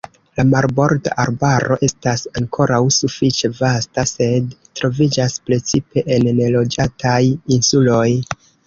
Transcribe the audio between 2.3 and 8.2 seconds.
ankoraŭ sufiĉe vasta, sed troviĝas precipe en neloĝataj insuloj.